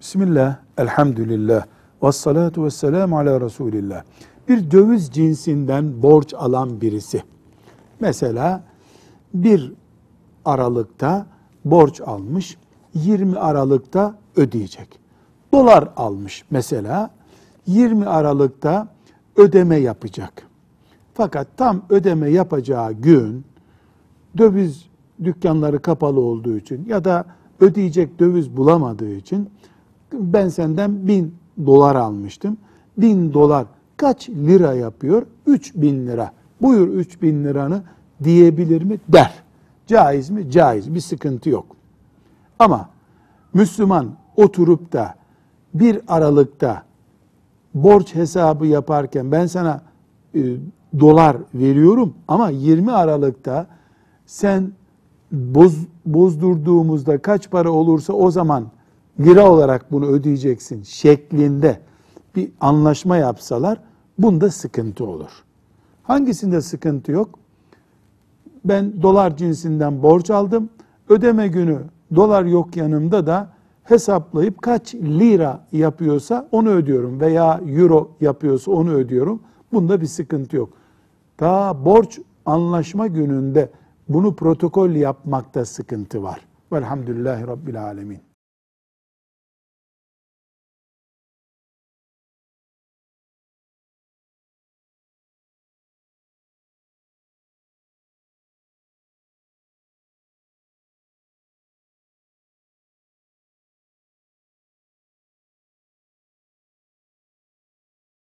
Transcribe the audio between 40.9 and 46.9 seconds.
Bir sıkıntı yok. Ama Müslüman oturup da bir aralıkta